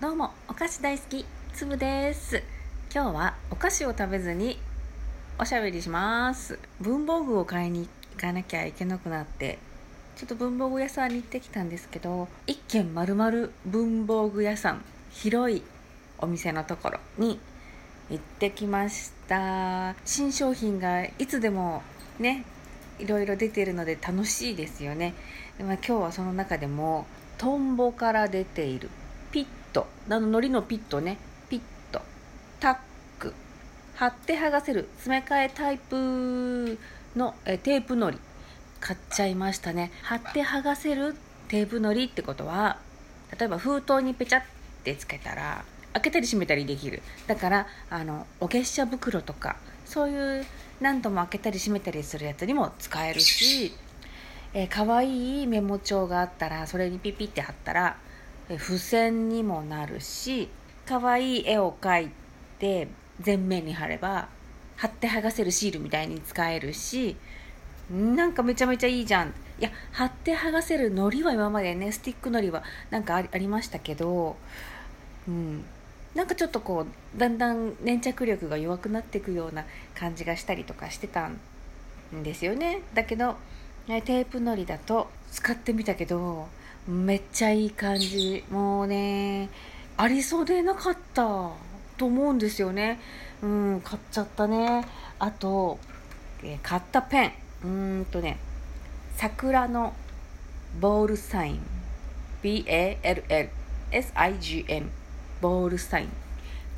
[0.00, 2.40] どうもお菓子大好きつぶです。
[2.94, 4.56] 今日はお菓子を食べずに
[5.40, 6.60] おしゃべりします。
[6.80, 9.58] 文房具を買いに行かなきゃいけなくなって
[10.14, 15.64] ちょっと文房具屋さんに行ってきたんですけど一軒まるまる文房具屋さん広い
[16.18, 17.40] お店のところに
[18.08, 19.96] 行ってきました。
[20.04, 21.82] 新商品がいつでも
[22.20, 22.44] ね
[23.00, 25.14] いろいろ出てるので楽しいですよね、
[25.58, 27.04] まあ、今日はその中でも
[27.36, 28.90] トンボから出ている
[29.78, 29.86] ト。
[30.08, 31.18] あの海苔のピットね。
[31.48, 31.60] ピッ
[31.92, 32.00] ト。
[32.60, 32.76] タッ
[33.18, 33.34] ク。
[33.94, 34.88] 貼って剥がせる。
[34.96, 36.78] 詰め替えタイプ
[37.16, 38.18] のえテープのり。
[38.80, 39.90] 買っちゃいましたね。
[40.02, 41.14] 貼って剥がせる
[41.48, 42.78] テープのりってことは
[43.38, 44.42] 例えば封筒にペチャっ
[44.84, 45.64] てつけたら
[45.94, 47.02] 開けたり閉めたりできる。
[47.26, 50.46] だからあのお月謝袋とかそういう
[50.80, 53.72] 何度も開けたり閉めたりするやつにも使えるし
[54.54, 57.98] えー、かわいいメモ帳があったらそれにピピって貼ったら
[58.56, 60.48] 付箋にもなるし
[60.86, 62.10] 可愛い絵を描い
[62.58, 62.88] て
[63.24, 64.28] 前面に貼れば
[64.76, 67.16] 貼って剥がせるシールみたいに使えるし
[67.90, 69.34] なんかめちゃめちゃいいじゃん。
[69.58, 74.36] いや貼って剥がせるのりは今までねスティックのりはなんかありましたけど
[75.26, 75.64] うん。
[76.14, 81.38] なんかちょっとこうだんだん粘着力が弱くなっていくような感じがしたりとかしてたん
[82.22, 82.82] ですよね。
[82.94, 83.36] だけど
[83.86, 86.48] テープのりだと使ってみたけど
[86.88, 88.42] めっちゃいい感じ。
[88.50, 89.50] もうね
[89.98, 91.22] ありそうでなかった
[91.98, 92.98] と思うんですよね。
[93.42, 94.86] うん買っちゃったね。
[95.18, 95.78] あと、
[96.42, 97.32] え、買ったペン。
[97.62, 98.38] うーんとね
[99.16, 99.92] 桜の
[100.80, 101.60] ボールサイン。
[102.42, 103.26] BALLSIGN
[105.40, 106.08] ボールサイン、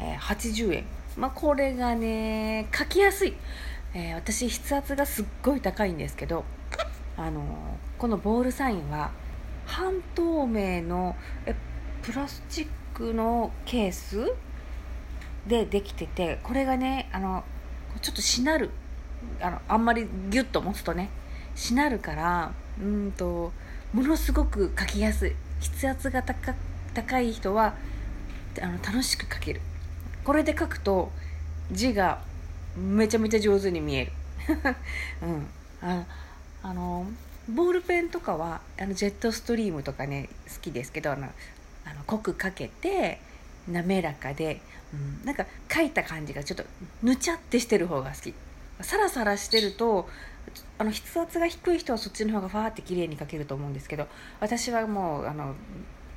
[0.00, 0.84] えー、80円。
[1.16, 3.34] まあこれがね書きやすい、
[3.94, 6.44] えー、私筆圧がすっごい高いんですけど
[7.16, 7.42] あの
[7.98, 9.10] このボールサインは
[9.66, 11.54] 半透明のえ
[12.02, 14.32] プラスチックのケース
[15.46, 17.44] でできててこれがねあの
[18.00, 18.70] ちょっとしなる。
[19.40, 21.08] あのあんまりギュッと持つとね
[21.54, 23.52] しなるからうんと
[23.92, 25.36] ものすごく書きやすい。
[25.60, 26.54] 筆圧が高
[26.92, 27.74] 高い人は
[28.60, 29.60] あの楽しく書ける。
[30.24, 31.10] これで書くと
[31.70, 32.20] 字が
[32.76, 34.12] めちゃめちゃ上手に見える、
[35.22, 35.46] うん、
[35.82, 36.04] あ
[36.62, 37.06] あの
[37.48, 41.26] ボールペンとかはあのジェットストリームとかね好きですけどあの
[41.84, 43.20] あの濃くかけて
[43.68, 44.60] 滑らかで、
[44.92, 46.64] うん、なんか書いた感じがちょっと
[47.02, 48.34] ぬちゃってしてる方が好き。
[48.80, 50.08] サラサラしてると
[50.78, 54.08] あの筆圧が低い人はそっちの方がファーって綺麗に書けると思うんですけど
[54.40, 55.54] 私はもうあの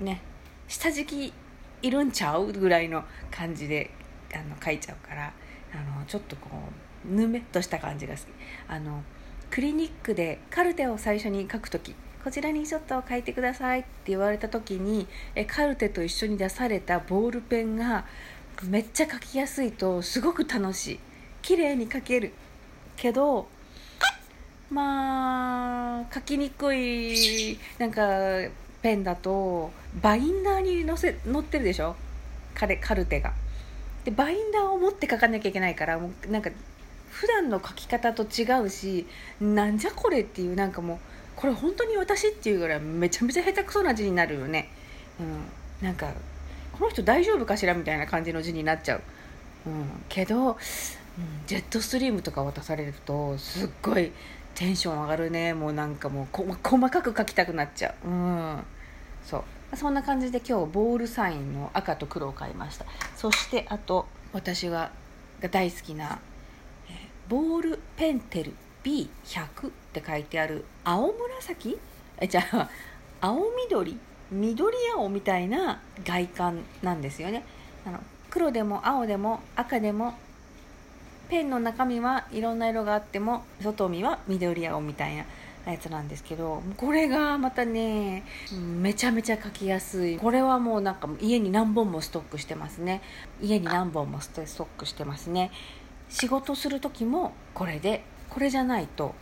[0.00, 0.22] ね
[0.66, 1.32] 下敷き
[1.82, 3.90] いるんちゃうぐらいの感じで
[4.34, 5.32] あの書いちゃうから
[5.72, 6.48] あのちょっとこ
[7.08, 8.22] うぬめっとした感じが好き。
[8.68, 9.02] あの
[9.50, 18.04] クリニックでカルテを最初に書く時こちらにちょっと書いてくださいって言われた時にえカルテと一緒に出されたボールペンが
[18.64, 21.00] めっちゃ書きやすいとすごく楽しい。
[21.42, 22.32] 綺麗に書ける。
[22.96, 23.46] けど
[24.70, 28.02] まあ書きにくいなんか
[28.82, 29.70] ペンだと
[30.02, 31.94] バインダーに載せ載ってるでしょ？
[32.54, 33.32] カレカルテが。
[34.04, 36.50] でバインダーを持って書かなきゃいけないからもうなんか
[37.18, 39.06] 普段の書き方と違うし
[39.40, 40.98] なんじゃこれっていうなんかもう
[41.34, 44.68] これ本当に私っていうぐらいめちゃめちゃ下手くそな字になるよね、
[45.18, 45.24] う
[45.82, 46.12] ん、なんか
[46.72, 49.02] この人大丈夫かしらみたいな感じの字になっちゃう、
[49.66, 50.56] うん、けど、うん、
[51.46, 54.12] ジェットストリームとか渡されるとすっごい
[54.54, 55.54] テンション上がるね。
[55.54, 58.08] もうなんかもう細かく書きたくなっちゃう。
[58.08, 58.64] うん。
[59.24, 59.76] そう。
[59.76, 62.84] そんな感じで今日ボールサインの赤と黒を買いました。
[63.14, 64.90] そしてあと私が
[65.52, 66.18] 大好きな
[67.28, 71.78] ボールペンテル B100 って書いてある青紫？
[72.20, 72.70] えじゃあ
[73.20, 73.98] 青緑？
[74.30, 77.44] 緑青みたいな外観なんですよね。
[77.86, 78.00] あの
[78.30, 80.14] 黒でも青でも赤でも
[81.28, 85.24] ペンの中身はいろんな色があっても外見は緑青みたいな
[85.70, 88.24] やつなんですけどこれがまたね
[88.80, 90.16] めちゃめちゃ描きやすい。
[90.16, 93.02] これはもうなんか家に何本もストックしてますね。
[93.42, 95.50] 家に何本もストックしてますね。
[96.08, 99.14] 仕事する時もこれでこれじゃないと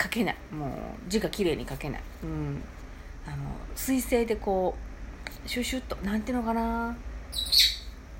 [0.00, 0.36] 書けない。
[0.52, 2.62] もう字が綺麗に書けない、うん、
[3.26, 3.36] あの
[3.74, 4.76] 水性でこ
[5.44, 6.96] うシュシュッとなんていうのかな。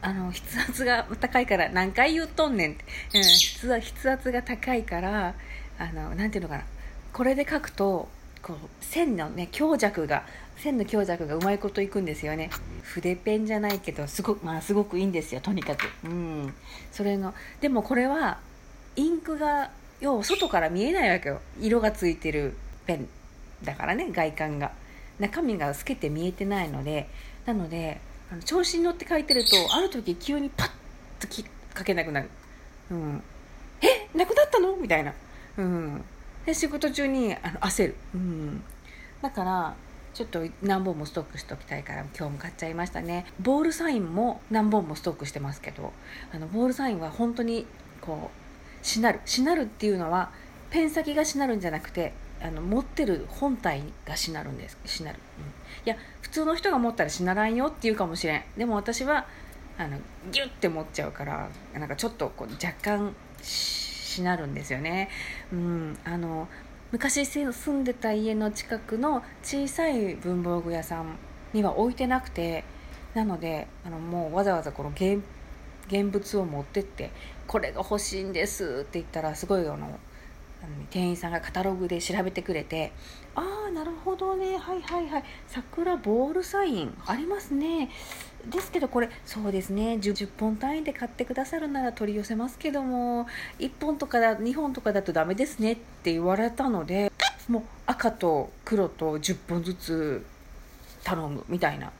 [0.00, 2.84] あの筆圧が高いから何回言うとんねんって、
[3.14, 5.34] うん、筆筆圧が高いから
[5.76, 6.64] あのなんていうのかな。
[7.12, 8.08] これで書くと
[8.42, 10.24] こう線のね強弱が
[10.56, 12.50] 線の強弱がうまいこといくんですよね。
[12.82, 15.90] 筆ペンじゃないけどすごくまあすごくいいんですよとにかく。
[16.04, 16.54] うん。
[16.92, 18.38] それのでもこれは
[18.96, 19.70] インクが
[20.00, 21.40] 要は外から見えないわけよ。
[21.60, 22.56] 色がついてる
[22.86, 23.08] ペン
[23.64, 24.72] だからね外観が。
[25.18, 27.08] 中身が透けて見えてないので。
[27.46, 27.98] なので
[28.30, 30.70] あの調子に乗って書いてるとある時急にパッ
[31.18, 32.28] とき書けなくなる、
[32.90, 33.22] うん、
[33.80, 34.06] え？
[34.14, 34.76] なくなったの？
[34.76, 35.14] みたいな、
[35.56, 36.04] うん、
[36.48, 38.62] で仕事中にあの焦る、うん、
[39.20, 39.74] だから
[40.14, 43.26] ちょっと何本もストックしておきたいから今日も買っちゃいましたね。
[43.38, 45.92] ボールサインも何本もストックしてますけど
[46.32, 47.66] あのボールサインは本当に
[48.00, 48.30] こ
[48.82, 49.20] うしなる。
[49.26, 50.30] しなるっていうのは
[50.70, 54.78] ペン先がしなるんじゃなくてあの持ってる本体がしなるんです。
[54.86, 55.48] しなる、うん、い
[55.84, 58.42] や普通の人が持ったらしならんよって言うかもしれん。
[58.56, 59.26] でも私は
[59.76, 59.98] あの
[60.32, 65.08] ギュッて持っちゃうからなんかちょっとこう若干ししなるんですよね、
[65.52, 66.48] うん、あの
[66.90, 71.18] 昔住んでた家の近くの小さい文房具屋さん
[71.52, 72.64] には置いてなくて
[73.14, 75.22] なのであのもうわざわざこの現
[75.88, 77.10] 現物を持ってって
[77.46, 79.98] これが欲しいんですって言ったらすごいあの
[80.90, 82.92] 店員さんがカタログで調べてくれて
[83.34, 84.58] 「ああなるほどね。
[84.58, 85.24] はいはいはい。
[85.46, 87.90] 桜ボールサインありますね。
[88.46, 89.98] ですけどこれそうですね。
[90.00, 93.26] 10, 10, 本単位で買ってくださるなら取り寄せますけども
[93.58, 97.12] 1本とかだ2本とかだとダメですねって言われたので
[97.48, 100.24] もう赤と黒と10本ずつ
[101.04, 101.90] 頼むみたいな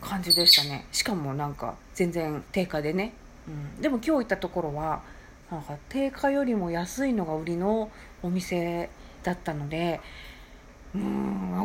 [0.00, 0.86] 感じでしたね。
[0.92, 3.12] しかもなんか全然定価でね、
[3.48, 5.02] うん、でも今日行ったところは
[5.50, 7.90] なんか定価よりも安いのが売りの
[8.22, 8.88] お店
[9.22, 10.00] だったので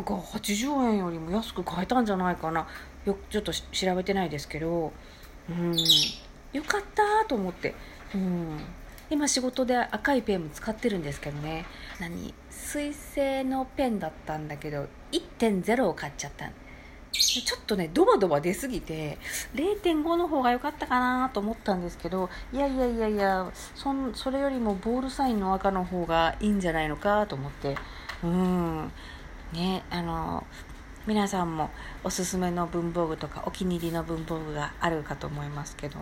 [0.06, 2.68] か80円よりも安く買えたんじゃないかな。
[3.06, 4.94] よちょっと調べてないですけど。
[5.50, 5.76] うん。
[6.54, 7.76] よかったと思って。
[8.14, 8.60] うん。
[9.10, 11.66] 今仕事で赤いペンも使ってるんですけどね。
[12.00, 12.34] 何？
[12.50, 16.50] 水性のペンだったんだけど1.0を買っちゃった。
[17.12, 19.18] ちょっとねドバドバ出すぎて
[19.54, 27.78] 0.5の方が良かったかなと思ったんですけどいやいやいやいやそそれよりもボールサインの赤の方がいいんじゃないのかと思って。
[28.22, 28.92] うん。
[29.54, 30.46] ねあの
[31.08, 31.70] 皆さんも
[32.04, 36.00] おすすめの文房具とかお気に入りの文房具があるかと思いますけど、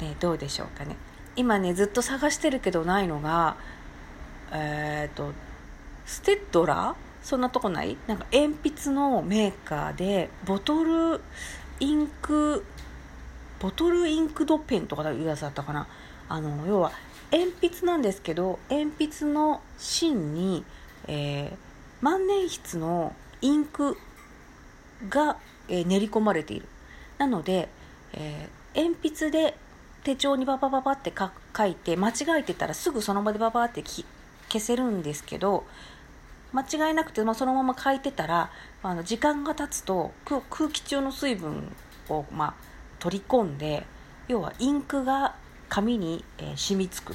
[0.00, 0.96] ね、どうでしょうかね。
[1.36, 3.56] 今ねずっと探してるけどないのが
[4.52, 5.32] えっ、ー、と
[6.06, 6.94] ステッドラー？
[7.26, 7.96] そんなとこない？
[8.06, 11.20] なんか鉛筆のメーカーでボトル
[11.80, 12.64] インク
[13.58, 15.88] ボトルインクドペンとかいうやつだったかな。
[16.28, 16.92] あの要は
[17.32, 20.64] 鉛筆なんですけど鉛筆の芯に、
[21.08, 21.56] えー、
[22.04, 23.96] 万年筆のインク
[25.08, 26.68] が、えー、練り込まれている。
[27.16, 27.70] なので、
[28.12, 29.56] えー、鉛筆で
[30.02, 34.04] 手帳にババババって書いて間違えてたらすぐその場でババって消
[34.60, 35.64] せるんですけど
[36.52, 38.50] 間違いなくて、まあ、そのまま書いてたら
[38.82, 41.72] あの時間が経つと空気中の水分
[42.10, 42.54] を、まあ、
[42.98, 43.86] 取り込んで
[44.28, 45.36] 要はインクが
[45.70, 47.14] 紙に、えー、染みつく。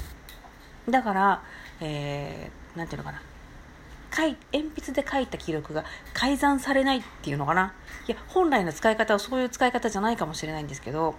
[0.89, 1.43] だから、
[1.79, 3.28] えー、なんていうのかな。
[4.11, 4.37] 鉛
[4.75, 7.73] 筆で書いた記録が改ざんされないっていうのかな。
[8.07, 11.15] いや本来の使い方はそういう使い方じゃないかもしれないんですけど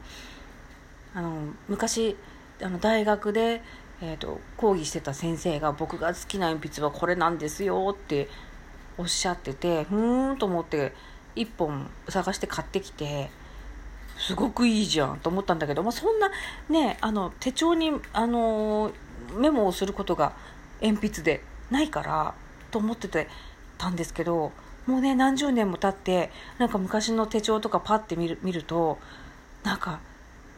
[1.14, 2.16] あの昔
[2.60, 3.62] あの大学で
[4.02, 8.28] えーと、講義してた先生が僕が好きな鉛筆はこれなんですよって
[8.96, 10.94] おっしゃっててふーんと思って
[11.36, 13.30] 1本探して買ってきて
[14.16, 16.30] すごくいいじゃんと思ったんだけど、まあ、そんな
[16.68, 18.90] ねあの手帳に、あの
[19.36, 20.32] メモをすることが
[20.82, 22.34] 鉛筆でないから
[22.70, 23.28] と思ってて
[23.78, 24.52] たんですけど
[24.86, 28.98] もうね何十年も経ってなんか昔の手帳とかパッて見る見ると
[29.62, 30.00] なんか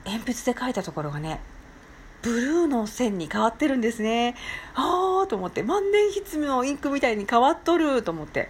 [0.05, 1.41] 鉛筆で書いたところがね
[2.23, 4.37] ブルーの線に変わってるんですね。
[4.75, 8.49] ああと思って万年筆のインクみたいに変わっとると思って。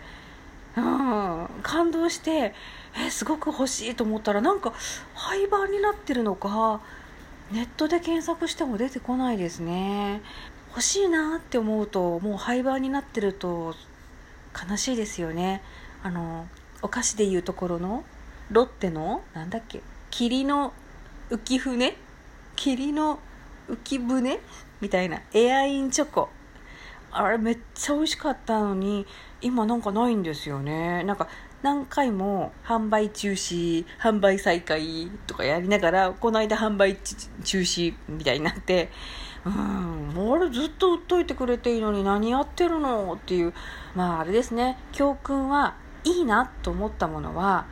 [0.77, 2.55] うん感動して
[2.97, 4.73] えすごく欲しいと思ったらなんか
[5.15, 6.81] 廃盤になってるのか
[7.51, 10.23] ネットで検索しても出てこないですね。
[10.75, 13.75] 欲しいなって思うともう廃盤になってると
[14.69, 15.63] 悲しいですよね。
[16.03, 16.47] あの
[16.81, 18.05] お菓子でいうところの
[18.51, 20.73] ロッテのなんだっけ霧の
[21.31, 21.97] 浮舟？
[22.57, 23.19] 霧の
[23.69, 24.41] 浮舟？
[24.81, 25.21] みたいな。
[25.35, 26.31] エアインチョコ。
[27.11, 29.07] あれめっちゃ美味しかったのに
[29.43, 31.05] 今なんかないんですよね。
[31.05, 31.29] なんか
[31.63, 36.97] 何回も販売中止販売再開とかやりながらこの間販売
[37.45, 38.91] 中止みたいになって
[39.45, 43.53] うんあれずっと売っといてくれていいのに何やってるのっていう
[43.95, 47.67] まああれですね教訓はいいなと思ったものは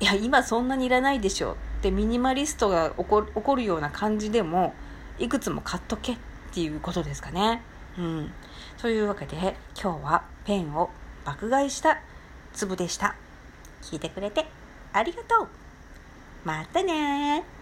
[0.00, 4.74] いや今そんなにいらないでしょってミニマリストが起こるような感じでも
[5.18, 6.16] いくつも買っとけっ
[6.52, 7.62] ていうことですかね。
[7.98, 8.32] うん。
[8.80, 10.90] というわけで今日はペンを
[11.24, 12.00] 爆買いした
[12.52, 13.14] 粒でした。
[13.82, 14.46] 聞いてくれて
[14.92, 15.48] ありがとう。
[16.44, 17.53] またね